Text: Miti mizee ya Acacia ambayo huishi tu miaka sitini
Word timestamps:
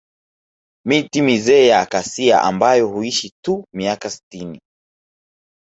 Miti 0.85 1.21
mizee 1.21 1.67
ya 1.67 1.79
Acacia 1.79 2.41
ambayo 2.43 2.87
huishi 2.87 3.31
tu 3.45 3.65
miaka 3.73 4.09
sitini 4.09 4.61